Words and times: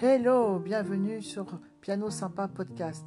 Hello, 0.00 0.60
bienvenue 0.60 1.20
sur 1.20 1.58
Piano 1.80 2.08
Sympa 2.08 2.46
Podcast. 2.46 3.04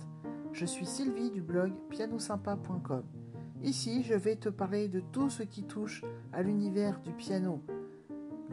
Je 0.52 0.66
suis 0.66 0.86
Sylvie 0.86 1.32
du 1.32 1.42
blog 1.42 1.72
pianosympa.com. 1.90 3.04
Ici, 3.64 4.04
je 4.04 4.14
vais 4.14 4.36
te 4.36 4.50
parler 4.50 4.90
de 4.90 5.00
tout 5.00 5.30
ce 5.30 5.44
qui 5.44 5.64
touche 5.64 6.04
à 6.34 6.42
l'univers 6.42 7.00
du 7.00 7.14
piano. 7.14 7.64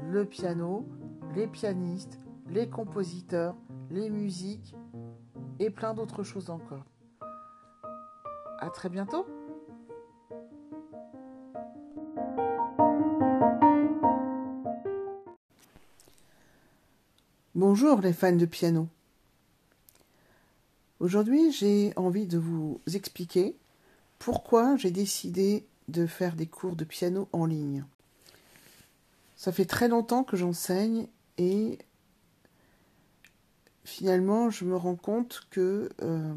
Le 0.08 0.24
piano, 0.24 0.88
les 1.34 1.48
pianistes, 1.48 2.20
les 2.48 2.68
compositeurs, 2.68 3.56
les 3.90 4.08
musiques 4.08 4.76
et 5.58 5.70
plein 5.70 5.92
d'autres 5.92 6.22
choses 6.22 6.48
encore. 6.48 6.84
À 8.60 8.70
très 8.70 8.88
bientôt! 8.88 9.26
Bonjour 17.80 18.00
les 18.00 18.12
fans 18.12 18.32
de 18.32 18.44
piano. 18.44 18.88
Aujourd'hui, 20.98 21.52
j'ai 21.52 21.92
envie 21.94 22.26
de 22.26 22.36
vous 22.36 22.80
expliquer 22.92 23.56
pourquoi 24.18 24.76
j'ai 24.76 24.90
décidé 24.90 25.64
de 25.86 26.04
faire 26.08 26.34
des 26.34 26.48
cours 26.48 26.74
de 26.74 26.82
piano 26.82 27.28
en 27.32 27.46
ligne. 27.46 27.84
Ça 29.36 29.52
fait 29.52 29.64
très 29.64 29.86
longtemps 29.86 30.24
que 30.24 30.36
j'enseigne 30.36 31.06
et 31.36 31.78
finalement, 33.84 34.50
je 34.50 34.64
me 34.64 34.74
rends 34.74 34.96
compte 34.96 35.46
que 35.52 35.88
euh, 36.02 36.34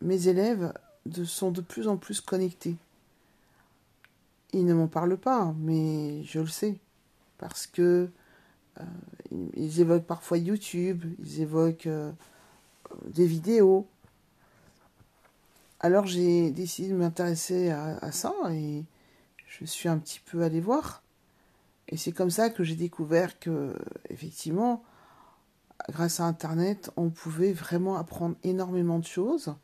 mes 0.00 0.26
élèves 0.26 0.72
sont 1.24 1.52
de 1.52 1.60
plus 1.60 1.86
en 1.86 1.96
plus 1.96 2.20
connectés. 2.20 2.74
Ils 4.52 4.66
ne 4.66 4.74
m'en 4.74 4.88
parlent 4.88 5.18
pas, 5.18 5.54
mais 5.56 6.24
je 6.24 6.40
le 6.40 6.48
sais, 6.48 6.80
parce 7.38 7.68
que 7.68 8.10
ils 9.54 9.80
évoquent 9.80 10.06
parfois 10.06 10.38
YouTube, 10.38 11.04
ils 11.18 11.40
évoquent 11.40 11.86
euh, 11.86 12.12
des 13.06 13.26
vidéos. 13.26 13.86
Alors 15.80 16.06
j'ai 16.06 16.50
décidé 16.50 16.88
de 16.88 16.96
m'intéresser 16.96 17.70
à, 17.70 18.10
ça 18.10 18.32
et 18.50 18.84
je 19.46 19.64
suis 19.64 19.88
un 19.88 19.98
petit 19.98 20.20
peu 20.20 20.42
allé 20.42 20.60
voir. 20.60 21.02
Et 21.88 21.96
c'est 21.96 22.12
comme 22.12 22.30
ça 22.30 22.50
que 22.50 22.64
j'ai 22.64 22.74
découvert 22.74 23.38
que, 23.38 23.76
effectivement, 24.10 24.82
grâce 25.90 26.18
à 26.18 26.24
Internet, 26.24 26.90
on 26.96 27.10
pouvait 27.10 27.52
vraiment 27.52 27.96
apprendre 27.96 28.36
énormément 28.42 28.98
de 28.98 29.04
choses 29.04 29.54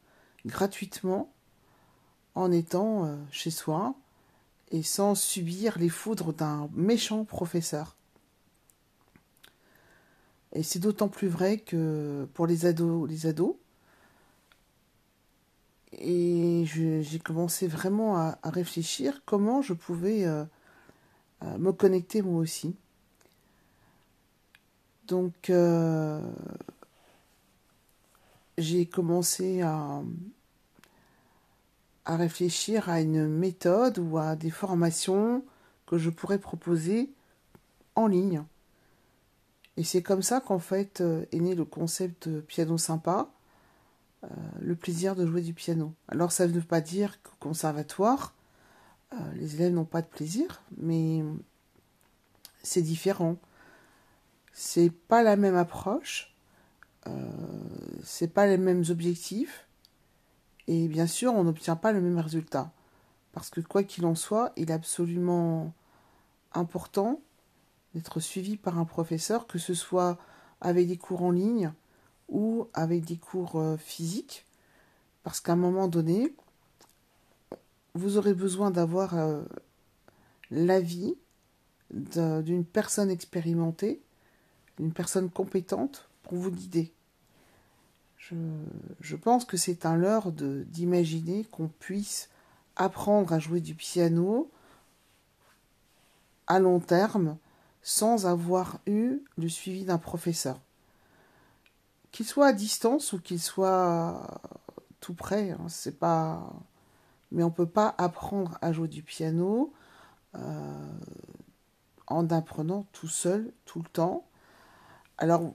gratuitement 0.46 1.32
en 2.34 2.52
étant 2.52 3.06
euh, 3.06 3.16
chez 3.30 3.50
soi 3.50 3.94
et 4.70 4.82
sans 4.82 5.14
subir 5.14 5.78
les 5.78 5.88
foudres 5.88 6.32
d'un 6.32 6.68
méchant 6.74 7.24
professeur. 7.24 7.96
Et 10.54 10.62
c'est 10.62 10.78
d'autant 10.78 11.08
plus 11.08 11.28
vrai 11.28 11.58
que 11.58 12.28
pour 12.34 12.46
les 12.46 12.66
ados, 12.66 13.08
les 13.08 13.26
ados. 13.26 13.56
Et 15.92 16.64
j'ai 16.66 17.18
commencé 17.18 17.66
vraiment 17.68 18.16
à, 18.16 18.38
réfléchir 18.44 19.22
comment 19.26 19.62
je 19.62 19.74
pouvais 19.74 20.24
euh, 20.24 20.44
euh, 21.42 21.58
me 21.58 21.72
connecter 21.72 22.22
moi 22.22 22.40
aussi. 22.40 22.74
Donc 25.06 25.50
euh, 25.50 26.20
j'ai 28.58 28.86
commencé 28.86 29.62
à, 29.62 30.02
à 32.04 32.16
réfléchir 32.16 32.88
à 32.88 33.00
une 33.00 33.28
méthode 33.28 33.98
ou 33.98 34.18
à 34.18 34.36
des 34.36 34.50
formations 34.50 35.44
que 35.86 35.98
je 35.98 36.10
pourrais 36.10 36.38
proposer 36.38 37.10
en 37.94 38.06
ligne. 38.06 38.44
Et 39.76 39.84
c'est 39.84 40.02
comme 40.02 40.22
ça 40.22 40.40
qu'en 40.40 40.58
fait 40.58 41.00
euh, 41.00 41.24
est 41.32 41.40
né 41.40 41.54
le 41.54 41.64
concept 41.64 42.28
de 42.28 42.40
piano 42.40 42.76
sympa, 42.76 43.30
euh, 44.24 44.28
le 44.60 44.76
plaisir 44.76 45.16
de 45.16 45.26
jouer 45.26 45.40
du 45.40 45.54
piano. 45.54 45.94
Alors 46.08 46.32
ça 46.32 46.46
ne 46.46 46.52
veut 46.52 46.60
pas 46.60 46.80
dire 46.80 47.22
qu'au 47.22 47.32
conservatoire, 47.40 48.34
euh, 49.14 49.16
les 49.34 49.54
élèves 49.56 49.72
n'ont 49.72 49.84
pas 49.84 50.02
de 50.02 50.06
plaisir, 50.06 50.62
mais 50.76 51.24
c'est 52.62 52.82
différent. 52.82 53.36
C'est 54.52 54.90
pas 54.90 55.22
la 55.22 55.36
même 55.36 55.56
approche, 55.56 56.34
c'est 58.04 58.28
pas 58.28 58.46
les 58.46 58.58
mêmes 58.58 58.84
objectifs, 58.90 59.66
et 60.68 60.88
bien 60.88 61.06
sûr 61.06 61.32
on 61.32 61.44
n'obtient 61.44 61.74
pas 61.74 61.90
le 61.92 62.02
même 62.02 62.18
résultat. 62.18 62.70
Parce 63.32 63.48
que 63.48 63.62
quoi 63.62 63.82
qu'il 63.82 64.04
en 64.04 64.14
soit, 64.14 64.52
il 64.56 64.70
est 64.70 64.74
absolument 64.74 65.72
important 66.52 67.22
d'être 67.94 68.20
suivi 68.20 68.56
par 68.56 68.78
un 68.78 68.84
professeur, 68.84 69.46
que 69.46 69.58
ce 69.58 69.74
soit 69.74 70.18
avec 70.60 70.88
des 70.88 70.96
cours 70.96 71.22
en 71.22 71.30
ligne 71.30 71.72
ou 72.28 72.68
avec 72.72 73.04
des 73.04 73.16
cours 73.16 73.56
euh, 73.56 73.76
physiques, 73.76 74.46
parce 75.22 75.40
qu'à 75.40 75.52
un 75.52 75.56
moment 75.56 75.88
donné, 75.88 76.34
vous 77.94 78.16
aurez 78.16 78.34
besoin 78.34 78.70
d'avoir 78.70 79.18
euh, 79.18 79.42
l'avis 80.50 81.14
d'une 81.90 82.64
personne 82.64 83.10
expérimentée, 83.10 84.00
d'une 84.78 84.92
personne 84.92 85.28
compétente 85.28 86.08
pour 86.22 86.38
vous 86.38 86.50
guider. 86.50 86.90
Je, 88.16 88.34
je 89.00 89.16
pense 89.16 89.44
que 89.44 89.58
c'est 89.58 89.84
un 89.84 89.96
leurre 89.96 90.32
d'imaginer 90.32 91.44
qu'on 91.50 91.68
puisse 91.68 92.30
apprendre 92.76 93.34
à 93.34 93.38
jouer 93.38 93.60
du 93.60 93.74
piano 93.74 94.50
à 96.46 96.58
long 96.58 96.80
terme 96.80 97.36
sans 97.82 98.26
avoir 98.26 98.78
eu 98.86 99.20
le 99.36 99.48
suivi 99.48 99.84
d'un 99.84 99.98
professeur. 99.98 100.60
Qu'il 102.12 102.26
soit 102.26 102.48
à 102.48 102.52
distance 102.52 103.12
ou 103.12 103.20
qu'il 103.20 103.40
soit 103.40 104.40
tout 105.00 105.14
près, 105.14 105.50
hein, 105.50 105.66
c'est 105.68 105.98
pas. 105.98 106.52
Mais 107.32 107.42
on 107.42 107.48
ne 107.48 107.52
peut 107.52 107.66
pas 107.66 107.94
apprendre 107.98 108.58
à 108.60 108.72
jouer 108.72 108.88
du 108.88 109.02
piano 109.02 109.72
euh, 110.36 110.92
en 112.06 112.28
apprenant 112.30 112.86
tout 112.92 113.08
seul, 113.08 113.52
tout 113.64 113.80
le 113.80 113.88
temps. 113.88 114.26
Alors, 115.18 115.54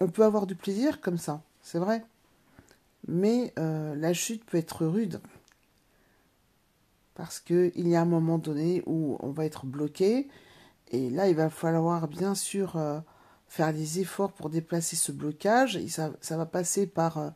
on 0.00 0.08
peut 0.08 0.24
avoir 0.24 0.46
du 0.46 0.54
plaisir 0.54 1.00
comme 1.00 1.18
ça, 1.18 1.42
c'est 1.62 1.78
vrai. 1.78 2.04
Mais 3.06 3.52
euh, 3.58 3.94
la 3.96 4.12
chute 4.12 4.44
peut 4.44 4.56
être 4.56 4.86
rude. 4.86 5.20
Parce 7.14 7.40
qu'il 7.40 7.88
y 7.88 7.96
a 7.96 8.00
un 8.00 8.06
moment 8.06 8.38
donné 8.38 8.82
où 8.86 9.18
on 9.20 9.30
va 9.30 9.44
être 9.44 9.66
bloqué 9.66 10.28
et 10.90 11.10
là, 11.10 11.28
il 11.28 11.36
va 11.36 11.50
falloir 11.50 12.08
bien 12.08 12.34
sûr 12.34 12.76
euh, 12.76 13.00
faire 13.46 13.72
des 13.72 14.00
efforts 14.00 14.32
pour 14.32 14.50
déplacer 14.50 14.96
ce 14.96 15.12
blocage. 15.12 15.76
Et 15.76 15.88
ça, 15.88 16.12
va 16.30 16.46
passer 16.46 16.86
par, 16.86 17.18
euh, 17.18 17.30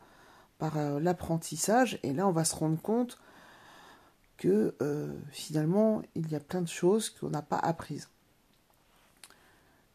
par 0.57 0.77
euh, 0.77 0.99
l'apprentissage. 0.99 1.99
Et 2.03 2.13
là, 2.13 2.27
on 2.27 2.31
va 2.31 2.45
se 2.45 2.55
rendre 2.55 2.81
compte 2.81 3.19
que 4.37 4.75
finalement, 5.31 6.01
il 6.15 6.29
y 6.29 6.35
a 6.35 6.39
plein 6.41 6.61
de 6.61 6.67
choses 6.67 7.09
qu'on 7.09 7.29
n'a 7.29 7.41
pas 7.41 7.59
apprises. 7.59 8.09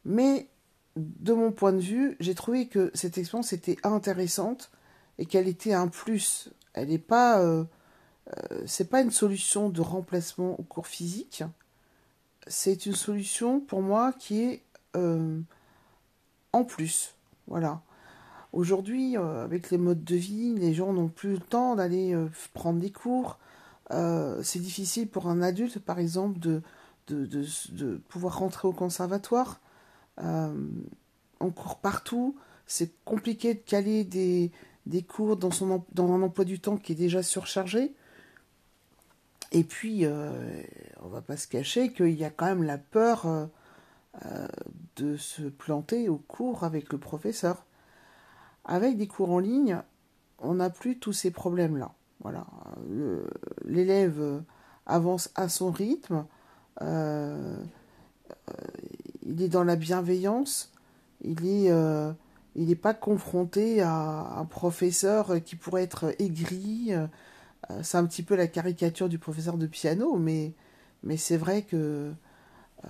Mais 0.07 0.49
de 0.97 1.35
mon 1.35 1.53
point 1.53 1.73
de 1.73 1.81
vue, 1.81 2.17
j'ai 2.19 2.35
trouvé 2.35 2.67
que 2.67 2.91
cette 2.95 3.19
expérience 3.19 3.53
était 3.53 3.77
intéressante 3.83 4.71
et 5.19 5.27
qu'elle 5.27 5.49
était 5.49 5.75
un 5.75 5.89
plus. 5.89 6.49
Elle 6.73 6.89
n'est 6.89 6.99
pas, 6.99 7.45
c'est 8.65 8.89
pas 8.89 9.03
une 9.03 9.11
solution 9.11 9.69
de 9.69 9.83
remplacement 9.83 10.59
au 10.59 10.63
cours 10.63 10.87
physique 10.87 11.45
c'est 12.49 12.87
une 12.87 12.95
solution 12.95 13.61
pour 13.61 13.83
moi 13.83 14.13
qui 14.13 14.43
est 14.43 14.63
euh, 14.97 15.41
en 16.53 16.65
plus. 16.65 17.15
Voilà. 17.47 17.83
Aujourd'hui, 18.53 19.17
euh, 19.17 19.45
avec 19.45 19.71
les 19.71 19.79
modes 19.79 20.05
de 20.05 20.17
vie, 20.17 20.55
les 20.55 20.75
gens 20.75 20.93
n'ont 20.93 21.09
plus 21.09 21.35
le 21.35 21.41
temps 21.41 21.77
d'aller 21.77 22.15
euh, 22.15 22.29
prendre 22.55 22.81
des 22.81 22.91
cours. 22.91 23.39
c'est 23.91 24.59
difficile 24.59 25.09
pour 25.09 25.29
un 25.29 25.43
adulte, 25.43 25.79
par 25.79 25.99
exemple, 25.99 26.39
de, 26.39 26.63
pouvoir 28.09 28.39
rentrer 28.39 28.69
au 28.69 28.73
conservatoire. 28.73 29.61
on 30.19 31.51
court 31.55 31.79
partout. 31.79 32.37
C'est 32.67 32.93
compliqué 33.05 33.55
de 33.55 33.61
caler 33.61 34.05
des, 34.05 35.03
cours 35.03 35.37
dans 35.37 35.63
un 35.63 36.23
emploi 36.23 36.45
du 36.45 36.61
temps 36.61 36.77
qui 36.77 36.93
est 36.93 36.97
déjà 36.97 37.23
surchargé. 37.23 37.95
Et 39.53 39.65
puis, 39.65 40.05
euh, 40.05 40.63
on 41.03 41.09
va 41.09 41.23
pas 41.23 41.37
se 41.37 41.49
cacher 41.49 41.93
qu'il 41.93 42.15
y 42.15 42.25
a 42.25 42.31
quand 42.31 42.47
même 42.47 42.63
la 42.63 42.79
peur 42.79 43.27
euh, 43.27 43.47
euh, 44.27 44.47
de 44.97 45.17
se 45.17 45.43
planter 45.43 46.09
au 46.09 46.19
cours 46.19 46.65
avec 46.65 46.93
le 46.93 46.99
professeur. 46.99 47.65
Avec 48.65 48.97
des 48.97 49.07
cours 49.07 49.31
en 49.31 49.39
ligne, 49.39 49.81
on 50.39 50.55
n'a 50.55 50.71
plus 50.71 50.99
tous 50.99 51.13
ces 51.13 51.31
problèmes-là. 51.31 51.93
Voilà, 52.21 52.47
l'élève 53.65 54.43
avance 54.87 55.31
à 55.37 55.49
son 55.49 55.71
rythme, 55.71 56.27
il 56.81 57.63
est 59.41 59.49
dans 59.49 59.63
la 59.63 59.77
bienveillance, 59.77 60.73
il 61.23 61.47
est, 61.47 61.71
il 62.59 62.67
n'est 62.67 62.75
pas 62.75 62.93
confronté 62.93 63.81
à 63.83 64.35
un 64.37 64.45
professeur 64.45 65.43
qui 65.45 65.55
pourrait 65.55 65.85
être 65.85 66.13
aigri 66.19 66.89
euh, 66.91 67.07
c'est 67.83 67.99
un 67.99 68.07
petit 68.07 68.23
peu 68.23 68.35
la 68.37 68.47
caricature 68.47 69.09
du 69.09 69.19
professeur 69.19 69.59
de 69.59 69.67
piano, 69.67 70.17
mais, 70.17 70.55
mais 71.03 71.17
c'est 71.17 71.37
vrai 71.37 71.63
que 71.63 72.13
euh, 72.85 72.89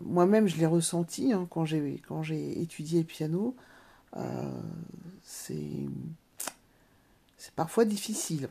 moi-même, 0.00 0.48
je 0.48 0.56
l'ai 0.56 0.66
ressenti 0.66 1.32
hein, 1.32 1.46
quand 1.50 1.64
j'ai 1.64 2.02
quand 2.06 2.22
j'ai 2.22 2.60
étudié 2.60 3.00
le 3.00 3.06
piano. 3.06 3.56
c'est 5.22 5.86
c'est 7.40 7.54
parfois 7.54 7.86
difficile. 7.86 8.50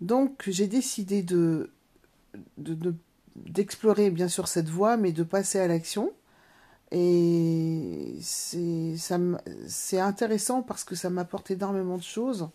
Donc 0.00 0.44
j'ai 0.46 0.66
décidé 0.66 1.22
de, 1.22 1.70
d'explorer 3.36 4.10
bien 4.10 4.28
sûr 4.28 4.48
cette 4.48 4.68
voie, 4.68 4.96
mais 4.96 5.12
de 5.12 5.22
passer 5.22 5.58
à 5.58 5.68
l'action. 5.68 6.12
Et 6.90 8.16
c'est 8.20 10.00
intéressant 10.00 10.62
parce 10.62 10.84
que 10.84 10.94
ça 10.94 11.10
m'apporte 11.10 11.50
énormément 11.50 11.98
de 11.98 12.02
choses. 12.02 12.48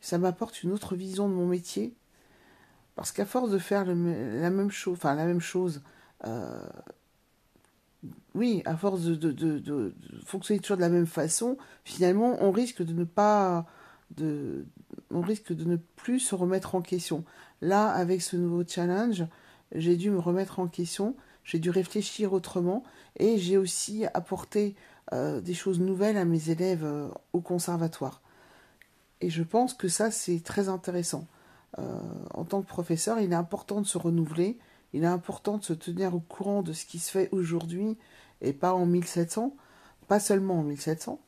Ça 0.00 0.18
m'apporte 0.18 0.62
une 0.62 0.72
autre 0.72 0.96
vision 0.96 1.28
de 1.28 1.34
mon 1.34 1.46
métier. 1.46 1.94
Parce 2.94 3.12
qu'à 3.12 3.24
force 3.24 3.50
de 3.50 3.58
faire 3.58 3.84
la 3.86 3.94
même 3.94 4.70
chose, 4.70 4.94
enfin 4.94 5.14
la 5.14 5.24
même 5.24 5.40
chose, 5.40 5.82
euh, 6.26 6.66
oui, 8.34 8.62
à 8.64 8.76
force 8.76 9.02
de, 9.02 9.94
fonctionner 10.24 10.60
toujours 10.60 10.76
de 10.76 10.82
la 10.82 10.88
même 10.88 11.06
façon, 11.06 11.56
finalement, 11.84 12.36
on 12.40 12.50
risque 12.50 12.82
de 12.82 12.92
ne 12.92 13.04
pas, 13.04 13.66
de, 14.16 14.66
on 15.10 15.20
risque 15.20 15.52
de 15.52 15.64
ne 15.64 15.76
plus 15.76 16.20
se 16.20 16.34
remettre 16.34 16.74
en 16.74 16.82
question. 16.82 17.24
Là, 17.60 17.88
avec 17.88 18.22
ce 18.22 18.36
nouveau 18.36 18.62
challenge, 18.66 19.24
j'ai 19.74 19.96
dû 19.96 20.10
me 20.10 20.18
remettre 20.18 20.60
en 20.60 20.68
question, 20.68 21.16
j'ai 21.44 21.58
dû 21.58 21.70
réfléchir 21.70 22.32
autrement, 22.32 22.84
et 23.16 23.38
j'ai 23.38 23.56
aussi 23.56 24.06
apporté 24.06 24.76
euh, 25.12 25.40
des 25.40 25.54
choses 25.54 25.80
nouvelles 25.80 26.16
à 26.16 26.24
mes 26.24 26.50
élèves 26.50 26.84
euh, 26.84 27.08
au 27.32 27.40
conservatoire. 27.40 28.22
Et 29.20 29.30
je 29.30 29.42
pense 29.42 29.74
que 29.74 29.88
ça, 29.88 30.10
c'est 30.10 30.42
très 30.42 30.68
intéressant. 30.68 31.26
Euh, 31.78 32.00
en 32.34 32.44
tant 32.44 32.62
que 32.62 32.68
professeur, 32.68 33.18
il 33.20 33.32
est 33.32 33.36
important 33.36 33.80
de 33.80 33.86
se 33.86 33.98
renouveler, 33.98 34.58
il 34.92 35.04
est 35.04 35.08
important 35.08 35.58
de 35.58 35.64
se 35.64 35.72
tenir 35.72 36.14
au 36.14 36.20
courant 36.20 36.62
de 36.62 36.72
ce 36.72 36.86
qui 36.86 36.98
se 36.98 37.10
fait 37.10 37.28
aujourd'hui 37.32 37.96
et 38.40 38.52
pas 38.52 38.72
en 38.72 38.86
1700, 38.86 39.54
pas 40.06 40.20
seulement 40.20 40.60
en 40.60 40.62
1700. 40.62 41.20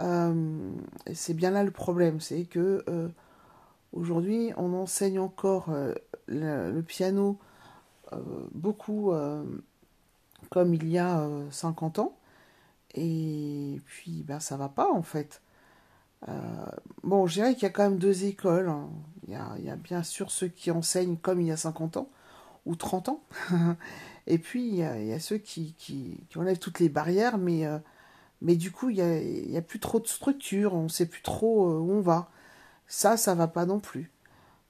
Euh, 0.00 0.72
c'est 1.12 1.34
bien 1.34 1.50
là 1.50 1.62
le 1.62 1.70
problème, 1.70 2.20
c'est 2.20 2.44
que 2.44 2.84
euh, 2.88 3.08
aujourd'hui 3.92 4.52
on 4.56 4.72
enseigne 4.74 5.20
encore 5.20 5.66
euh, 5.70 5.94
le, 6.26 6.80
piano 6.82 7.38
beaucoup 8.52 9.12
comme 10.50 10.72
il 10.72 10.88
y 10.88 10.98
a 10.98 11.28
50 11.50 11.98
ans, 11.98 12.16
et 12.94 13.80
puis 13.86 14.22
ben 14.22 14.38
ça 14.38 14.56
va 14.56 14.68
pas 14.68 14.88
en 14.92 15.02
fait. 15.02 15.42
Bon, 17.02 17.26
je 17.26 17.34
dirais 17.34 17.54
qu'il 17.54 17.64
y 17.64 17.66
a 17.66 17.70
quand 17.70 17.84
même 17.84 17.98
deux 17.98 18.24
écoles. 18.24 18.68
Hein. 18.68 18.88
Il, 19.28 19.64
y 19.64 19.70
a, 19.70 19.76
bien 19.76 20.02
sûr 20.02 20.30
ceux 20.30 20.48
qui 20.48 20.70
enseignent 20.70 21.16
comme 21.16 21.40
il 21.40 21.46
y 21.48 21.52
a 21.52 21.56
50 21.56 21.96
ans 21.96 22.08
ou 22.66 22.76
30 22.76 23.08
ans. 23.08 23.22
Et 24.26 24.38
puis, 24.38 24.66
il 24.66 24.76
y 24.76 24.82
a, 24.82 25.18
ceux 25.20 25.38
qui, 25.38 25.74
qui, 25.78 26.18
enlèvent 26.36 26.58
toutes 26.58 26.80
les 26.80 26.88
barrières, 26.88 27.36
mais, 27.38 27.66
euh, 27.66 27.78
mais 28.40 28.56
du 28.56 28.70
coup, 28.70 28.90
il 28.90 28.96
n'y 28.96 29.56
a, 29.56 29.58
a, 29.58 29.62
plus 29.62 29.80
trop 29.80 30.00
de 30.00 30.06
structure, 30.06 30.74
on 30.74 30.84
ne 30.84 30.88
sait 30.88 31.06
plus 31.06 31.22
trop 31.22 31.70
euh, 31.70 31.78
où 31.78 31.92
on 31.92 32.00
va. 32.00 32.30
Ça, 32.86 33.16
ça 33.16 33.34
va 33.34 33.48
pas 33.48 33.66
non 33.66 33.80
plus. 33.80 34.10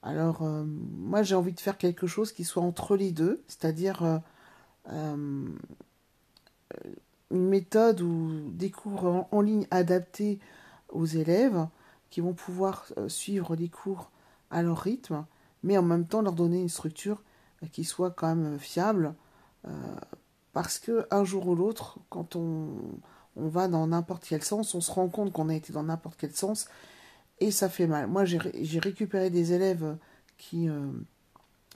Alors, 0.02 0.42
euh, 0.42 0.64
moi, 0.66 1.22
j'ai 1.22 1.34
envie 1.34 1.52
de 1.52 1.60
faire 1.60 1.78
quelque 1.78 2.06
chose 2.06 2.32
qui 2.32 2.44
soit 2.44 2.62
entre 2.62 2.96
les 2.96 3.12
deux, 3.12 3.42
c'est-à-dire 3.48 4.20
une 4.90 5.56
méthode 7.30 8.00
ou 8.00 8.50
des 8.50 8.70
cours 8.70 9.04
en, 9.04 9.28
en, 9.30 9.40
ligne 9.40 9.66
adaptés 9.70 10.40
aux 10.94 11.06
élèves 11.06 11.66
qui 12.10 12.20
vont 12.20 12.32
pouvoir 12.32 12.86
suivre 13.08 13.56
les 13.56 13.68
cours 13.68 14.10
à 14.50 14.62
leur 14.62 14.78
rythme, 14.78 15.26
mais 15.62 15.76
en 15.76 15.82
même 15.82 16.06
temps 16.06 16.22
leur 16.22 16.32
donner 16.32 16.60
une 16.60 16.68
structure 16.68 17.22
qui 17.72 17.84
soit 17.84 18.10
quand 18.10 18.34
même 18.34 18.58
fiable 18.58 19.14
euh, 19.66 19.70
parce 20.52 20.78
que 20.78 21.06
un 21.10 21.24
jour 21.24 21.48
ou 21.48 21.54
l'autre, 21.54 21.98
quand 22.10 22.36
on, 22.36 22.68
on 23.36 23.48
va 23.48 23.68
dans 23.68 23.86
n'importe 23.86 24.24
quel 24.28 24.42
sens, 24.42 24.74
on 24.74 24.80
se 24.80 24.92
rend 24.92 25.08
compte 25.08 25.32
qu'on 25.32 25.48
a 25.48 25.54
été 25.54 25.72
dans 25.72 25.82
n'importe 25.82 26.16
quel 26.18 26.34
sens 26.34 26.68
et 27.40 27.50
ça 27.50 27.68
fait 27.68 27.86
mal. 27.86 28.06
Moi, 28.06 28.24
j'ai 28.24 28.78
récupéré 28.78 29.30
des 29.30 29.52
élèves 29.52 29.96
qui, 30.38 30.68
euh, 30.68 30.92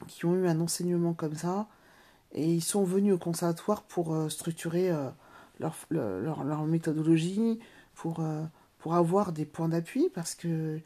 qui 0.06 0.24
ont 0.24 0.34
eu 0.36 0.46
un 0.46 0.60
enseignement 0.60 1.14
comme 1.14 1.34
ça 1.34 1.66
et 2.32 2.54
ils 2.54 2.62
sont 2.62 2.84
venus 2.84 3.14
au 3.14 3.18
conservatoire 3.18 3.82
pour 3.82 4.14
euh, 4.14 4.28
structurer 4.28 4.90
leur, 5.58 5.74
leur, 5.90 6.44
leur, 6.44 6.64
méthodologie, 6.64 7.58
pour, 7.94 8.22
pour 8.78 8.94
avoir 8.94 9.32
des 9.32 9.44
points 9.44 9.68
d'appui 9.68 10.08
parce 10.14 10.34
que 10.34 10.80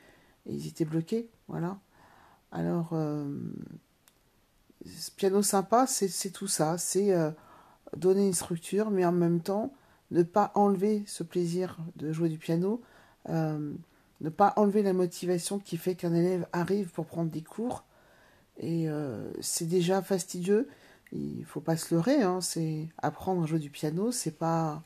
ils 0.47 0.67
étaient 0.67 0.85
bloqués. 0.85 1.29
Voilà. 1.49 1.79
Alors, 2.51 2.95
piano 5.17 5.43
sympa, 5.43 5.87
c'est 5.87 6.31
tout 6.31 6.49
ça. 6.49 6.79
C'est 6.79 7.13
euh, 7.13 7.31
donner 7.97 8.27
une 8.27 8.35
structure, 8.35 8.91
mais 8.91 9.05
en 9.05 9.13
même 9.13 9.41
temps, 9.41 9.73
ne 10.11 10.23
pas 10.23 10.53
enlever 10.55 11.05
ce 11.07 11.23
plaisir 11.23 11.79
de 11.97 12.13
jouer 12.13 12.29
du 12.29 12.39
piano, 12.39 12.83
euh, 13.29 13.73
ne 14.21 14.29
pas 14.29 14.53
enlever 14.57 14.83
la 14.83 14.93
motivation 14.93 15.59
qui 15.59 15.77
fait 15.77 15.95
qu'un 15.95 16.15
élève 16.15 16.47
arrive 16.53 16.91
pour 16.91 17.07
prendre 17.07 17.31
des 17.31 17.43
cours. 17.43 17.85
Et 18.59 18.89
euh, 18.89 19.33
c'est 19.41 19.67
déjà 19.67 20.03
fastidieux. 20.03 20.69
Il 21.13 21.45
faut 21.45 21.61
pas 21.61 21.77
se 21.77 21.95
leurrer. 21.95 22.23
Hein, 22.23 22.41
c'est 22.41 22.89
apprendre 22.99 23.43
à 23.43 23.47
jouer 23.47 23.59
du 23.59 23.71
piano, 23.71 24.13
c'est 24.13 24.39
pas 24.39 24.83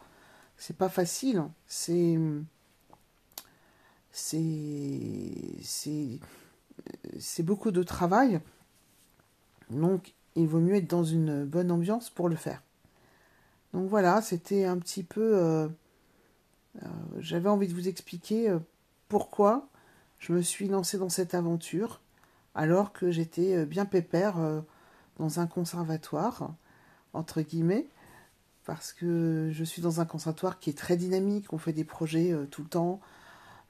c'est 0.57 0.77
pas 0.77 0.89
facile. 0.89 1.45
C'est 1.67 2.19
c'est 4.17 6.21
beaucoup 7.41 7.71
de 7.71 7.83
travail. 7.83 8.41
Donc, 9.71 10.15
il 10.37 10.47
vaut 10.47 10.61
mieux 10.61 10.77
être 10.77 10.89
dans 10.89 11.05
une 11.05 11.45
bonne 11.45 11.71
ambiance 11.71 12.11
pour 12.11 12.29
le 12.29 12.37
faire. 12.37 12.63
Donc 13.73 13.89
voilà, 13.89 14.23
c'était 14.23 14.65
un 14.65 14.79
petit 14.79 15.03
peu... 15.03 15.37
Euh, 15.37 15.69
euh, 16.83 16.89
j'avais 17.19 17.49
envie 17.49 17.69
de 17.69 17.75
vous 17.75 17.89
expliquer 17.89 18.49
euh, 18.49 18.59
pourquoi 19.09 19.69
je 20.19 20.33
me 20.33 20.41
suis 20.41 20.69
lancée 20.69 20.99
dans 20.99 21.09
cette 21.09 21.35
aventure 21.35 22.01
alors 22.55 22.93
que 22.95 23.11
j'étais 23.11 23.67
bien 23.67 23.85
pépère 23.85 24.37
dans 25.19 25.41
un 25.41 25.47
conservatoire, 25.47 26.55
entre 27.13 27.43
guillemets, 27.43 27.87
parce 28.65 28.95
que 28.95 29.51
je 29.53 29.63
suis 29.63 29.83
dans 29.83 30.01
un 30.01 30.07
conservatoire 30.07 30.59
qui 30.59 30.71
est 30.71 30.79
très 30.79 30.97
dynamique, 30.97 31.53
on 31.53 31.59
fait 31.59 31.75
des 31.75 31.85
projets 31.85 32.35
tout 32.51 32.63
le 32.63 32.69
temps. 32.69 33.01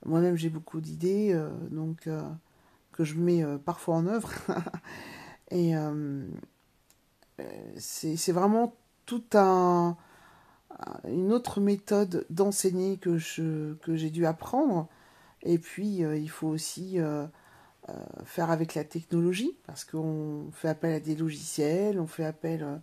Moi-même, 0.04 0.36
j'ai 0.36 0.50
beaucoup 0.50 0.80
d'idées, 0.80 1.38
donc 1.70 2.08
que 2.92 3.04
je 3.04 3.14
mets 3.14 3.44
parfois 3.64 3.96
en 3.96 4.06
œuvre. 4.06 4.30
Et 5.50 5.76
euh, 5.76 6.26
c'est 7.76 8.32
vraiment 8.32 8.74
tout 9.04 9.24
un, 9.34 9.96
une 11.08 11.32
autre 11.32 11.60
méthode 11.60 12.26
d'enseigner 12.30 12.98
que 12.98 13.16
j'ai 13.18 14.10
dû 14.10 14.26
apprendre. 14.26 14.88
Et 15.42 15.58
puis, 15.58 16.04
euh, 16.04 16.16
il 16.16 16.30
faut 16.30 16.48
aussi 16.48 16.98
euh, 16.98 17.26
faire 18.24 18.50
avec 18.50 18.74
la 18.74 18.84
technologie, 18.84 19.56
parce 19.66 19.84
qu'on 19.84 20.50
fait 20.52 20.68
appel 20.68 20.92
à 20.92 21.00
des 21.00 21.14
logiciels, 21.14 22.00
on 22.00 22.06
fait 22.06 22.24
appel 22.24 22.80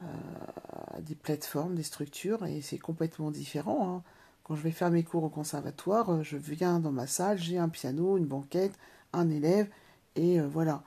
à 0.00 1.00
des 1.00 1.14
plateformes, 1.14 1.76
des 1.76 1.84
structures, 1.84 2.44
et 2.44 2.60
c'est 2.60 2.78
complètement 2.78 3.30
différent. 3.30 3.96
Hein. 3.96 4.02
Quand 4.44 4.56
je 4.56 4.62
vais 4.62 4.70
faire 4.70 4.90
mes 4.90 5.04
cours 5.04 5.24
au 5.24 5.28
conservatoire, 5.28 6.22
je 6.24 6.36
viens 6.36 6.80
dans 6.80 6.92
ma 6.92 7.06
salle, 7.06 7.38
j'ai 7.38 7.58
un 7.58 7.68
piano, 7.68 8.16
une 8.16 8.26
banquette, 8.26 8.72
un 9.12 9.30
élève, 9.30 9.68
et 10.16 10.40
voilà. 10.40 10.82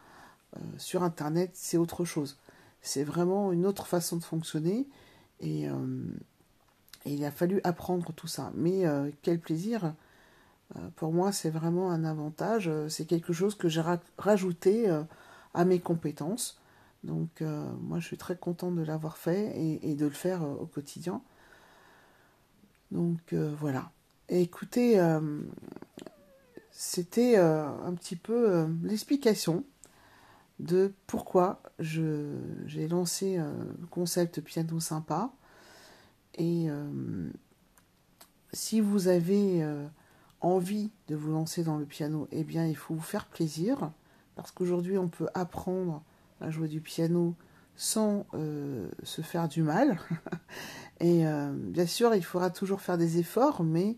Euh, 0.55 0.59
sur 0.77 1.03
Internet, 1.03 1.51
c'est 1.53 1.77
autre 1.77 2.05
chose. 2.05 2.38
C'est 2.81 3.03
vraiment 3.03 3.51
une 3.51 3.65
autre 3.65 3.88
façon 3.88 4.17
de 4.17 4.24
fonctionner 4.24 4.88
et, 5.39 5.67
euh, 5.69 6.03
il 7.05 7.24
a 7.25 7.31
fallu 7.31 7.62
apprendre 7.63 8.13
tout 8.13 8.27
ça. 8.27 8.51
Mais 8.55 8.85
euh, 8.85 9.12
quel 9.21 9.39
plaisir 9.39 9.93
Pour 10.95 11.13
moi, 11.13 11.31
c'est 11.31 11.51
vraiment 11.51 11.91
un 11.91 12.03
avantage. 12.03 12.69
C'est 12.89 13.05
quelque 13.05 13.33
chose 13.33 13.55
que 13.55 13.69
j'ai 13.69 13.83
rajouté 14.17 14.89
à 15.53 15.65
mes 15.65 15.79
compétences. 15.79 16.59
Donc 17.03 17.41
moi, 17.81 18.00
je 18.00 18.07
suis 18.07 18.17
très 18.17 18.35
contente 18.35 18.75
de 18.75 18.81
l'avoir 18.81 19.17
fait 19.17 19.53
et, 19.55 19.95
de 19.95 20.05
le 20.05 20.12
faire 20.12 20.41
au 20.41 20.65
quotidien. 20.65 21.21
Donc 22.92 23.34
voilà. 23.34 23.92
Et 24.30 24.42
écoutez, 24.42 25.00
c'était 26.72 27.38
un 27.38 27.94
petit 27.96 28.15
peu 28.15 28.68
l'explication 28.84 29.63
de 30.60 30.94
pourquoi 31.08 31.62
j'ai 31.80 32.88
lancé 32.88 33.38
euh, 33.38 33.51
le 33.80 33.88
concept 33.88 34.42
piano 34.42 34.80
sympa. 34.80 35.32
Et 36.36 36.70
euh, 36.70 37.30
si 38.54 38.80
vous 38.80 39.08
avez 39.08 39.63
euh, 39.63 39.86
envie 40.42 40.92
de 41.08 41.15
vous 41.15 41.32
lancer 41.32 41.63
dans 41.63 41.77
le 41.77 41.86
piano, 41.86 42.27
eh 42.32 42.44
bien 42.44 42.65
il 42.65 42.75
faut 42.75 42.94
vous 42.94 43.01
faire 43.01 43.25
plaisir, 43.25 43.92
parce 44.36 44.51
qu'aujourd'hui 44.51 44.98
on 44.98 45.08
peut 45.08 45.27
apprendre 45.34 46.04
à 46.42 46.50
jouer 46.51 46.68
du 46.68 46.82
piano 46.82 47.36
sans 47.75 48.25
se 49.03 49.22
faire 49.22 49.48
du 49.48 49.63
mal. 49.63 50.00
Et 51.00 51.25
bien 51.53 51.86
sûr, 51.86 52.15
il 52.15 52.24
faudra 52.24 52.50
toujours 52.50 52.82
faire 52.82 52.98
des 52.98 53.17
efforts, 53.20 53.63
mais 53.63 53.98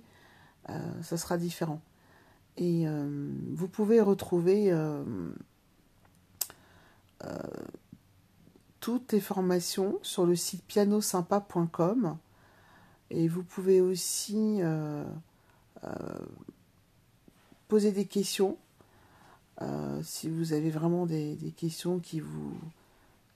ça 1.01 1.17
sera 1.17 1.37
différent. 1.37 1.81
Et 2.57 2.85
vous 3.53 3.67
pouvez 3.67 4.01
retrouver 4.01 4.73
toutes 8.79 9.11
les 9.11 9.19
formations 9.19 9.99
sur 10.01 10.25
le 10.25 10.35
site 10.35 10.63
pianosympa.com 10.63 12.17
et 13.09 13.27
vous 13.27 13.43
pouvez 13.43 13.81
aussi 13.81 14.59
euh, 14.61 15.03
euh, 15.83 15.89
poser 17.67 17.91
des 17.91 18.05
questions 18.05 18.57
euh, 19.61 20.01
si 20.03 20.29
vous 20.29 20.53
avez 20.53 20.69
vraiment 20.69 21.05
des, 21.05 21.37
questions 21.57 21.99
qui 21.99 22.19
vous, 22.19 22.57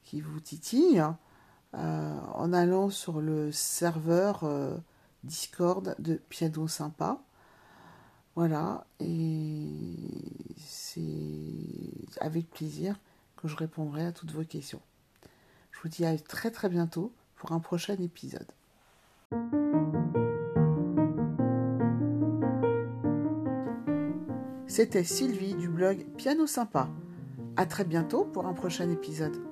qui 0.03 0.22
vous 0.22 0.39
titillent 0.39 1.03
en 1.74 2.53
allant 2.53 2.89
sur 2.89 3.22
le 3.22 3.51
serveur 3.51 4.43
Discord 5.24 5.96
de 6.00 6.15
Piano 6.29 6.67
Sympa. 6.67 7.22
Voilà, 8.36 8.86
et 9.00 9.67
c'est 10.58 11.41
avec 12.22 12.50
plaisir 12.50 12.98
que 13.36 13.48
je 13.48 13.55
répondrai 13.58 14.05
à 14.05 14.12
toutes 14.12 14.31
vos 14.31 14.46
questions. 14.46 14.81
Je 15.72 15.81
vous 15.81 15.89
dis 15.89 16.05
à 16.05 16.17
très 16.17 16.50
très 16.50 16.70
bientôt 16.70 17.12
pour 17.36 17.51
un 17.51 17.60
prochain 17.60 17.96
épisode. 17.96 18.48
C'était 24.67 25.03
Sylvie 25.03 25.55
du 25.55 25.67
blog 25.67 26.05
Piano 26.15 26.48
Sympa. 26.48 26.89
À 27.58 27.65
très 27.65 27.84
bientôt 27.84 28.24
pour 28.24 28.46
un 28.46 28.53
prochain 28.53 28.89
épisode. 28.89 29.50